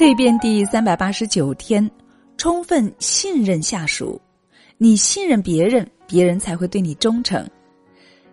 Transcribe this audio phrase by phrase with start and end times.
[0.00, 1.90] 蜕变第三百八十九天，
[2.38, 4.18] 充分信任下属。
[4.78, 7.46] 你信任别人，别人才会对你忠诚。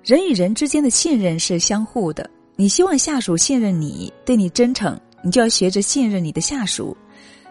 [0.01, 2.29] 人与人之间的信任是相互的。
[2.55, 6.95] 你希望下属信任你，对你真诚，你就要学着信任你的下属。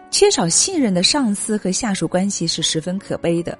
[0.09, 3.55] 缺少信任的上司和下属关系是十分可悲的。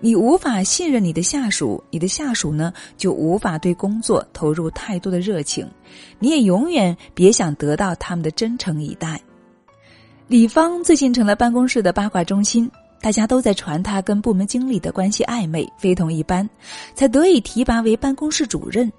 [0.00, 5.64] 你无法信任你的下属，你的下属呢就无法对工作投入太多的热情，
[6.18, 9.22] 你也永远别想得到他们的真诚以待。
[10.26, 16.48] 李芳最近成了办公室的八卦中心，大家都在传她跟部门经理的关系暧昧，非同一般，
[16.94, 18.90] 才得以提拔为办公室主任。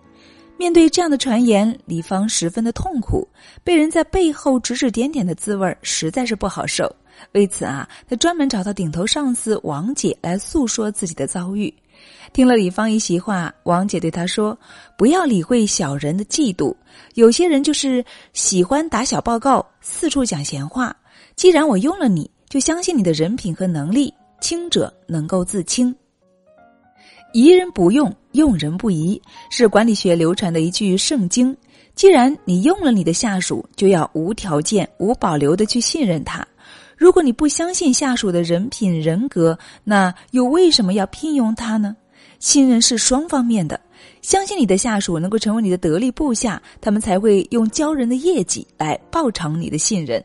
[0.55, 3.27] 面对这样的传言，李芳十分的痛苦，
[3.63, 6.95] 被人在背后指指点点的滋味实在是不好受。
[7.31, 11.73] 为此啊，他专门找到顶头上司王姐来诉说自己的遭遇。
[12.33, 14.57] 听了李芳一席话，王姐对他说
[14.97, 16.75] ：“不要理会小人的嫉妒，
[17.13, 18.03] 有些人就是
[18.33, 20.95] 喜欢打小报告，四处讲闲话。”
[21.35, 24.13] 既然我用了你，就相信你的人品和能力。
[24.41, 25.95] 清者能够自清，
[27.33, 31.55] 疑人不用，用人不疑，是管理学流传的一句圣经。
[31.95, 36.45] 既然你用了你的下属，就要无条件、无保留的去信任他。
[36.97, 41.95] 如果你不相信下属的人品人格，那又为什么要聘用他呢？
[42.39, 43.79] 信任是双方面的，
[44.21, 50.23] 相信你的下属能够成为你的得力部下，他们才会用骄人的业绩来报偿你的信任。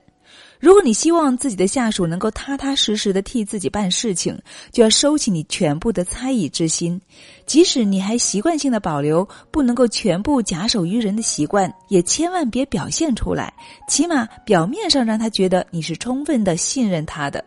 [0.58, 4.38] 如果你希望自己的下属能够踏踏实实的替自己办事情，
[4.70, 7.00] 就要收起你全部的猜疑之心。
[7.46, 13.50] 即使你还习惯性的保留不能够全部假手于人的习惯，也千万别表现出来。
[13.88, 17.42] 起码表面上让他觉得你是充分的信任他的。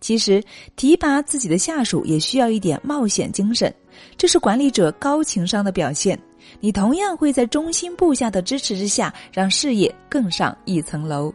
[0.00, 0.44] 其实
[0.76, 3.74] 提拔自己的下属也需要一点冒险精神，
[4.16, 6.18] 这是管理者高情商的表现。
[6.60, 11.32] 你同样会在忠心部下的支持之下，让事业更上一层楼。